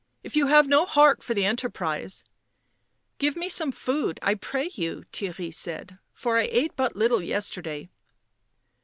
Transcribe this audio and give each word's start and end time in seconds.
"If 0.23 0.35
you 0.35 0.47
have 0.47 0.67
no 0.67 0.87
heart 0.87 1.21
for 1.21 1.35
the 1.35 1.45
enterprise 1.45 2.23
""Give 3.19 3.35
me 3.35 3.49
some 3.49 3.71
food, 3.71 4.17
I 4.23 4.33
pray 4.33 4.67
you," 4.73 5.03
Theirry 5.13 5.53
said. 5.53 5.99
"For 6.11 6.39
I 6.39 6.49
ate 6.51 6.75
but 6.75 6.95
little 6.95 7.21
yesterday." 7.21 7.87